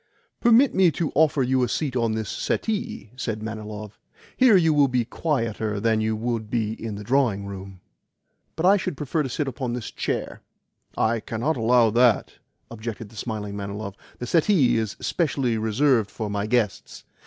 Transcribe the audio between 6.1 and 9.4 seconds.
would be in the drawing room." "But I should prefer to